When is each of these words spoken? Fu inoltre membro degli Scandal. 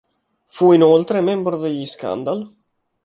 Fu 0.47 0.71
inoltre 0.71 1.21
membro 1.21 1.57
degli 1.57 1.85
Scandal. 1.85 2.51